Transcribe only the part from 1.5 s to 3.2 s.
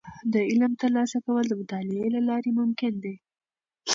مطالعې له لارې ممکن دي.